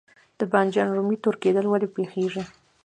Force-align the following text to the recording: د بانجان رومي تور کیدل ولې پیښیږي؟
د 0.39 0.41
بانجان 0.51 0.87
رومي 0.95 1.17
تور 1.23 1.35
کیدل 1.43 1.65
ولې 1.67 1.87
پیښیږي؟ 1.95 2.43